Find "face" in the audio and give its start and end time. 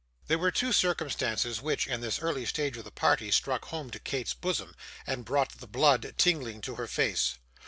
6.87-7.35